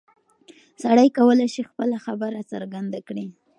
سړی 0.83 1.07
کولی 1.17 1.47
شي 1.53 1.61
خپله 1.69 1.97
خبره 2.05 2.39
څرګنده 2.51 2.99
کړي. 3.07 3.25